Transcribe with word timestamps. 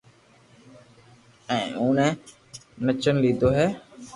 ھين 1.47 1.67
اوڻي 1.79 2.07
ئچن 2.89 3.15
ليدو 3.23 3.49
ھي 3.57 3.67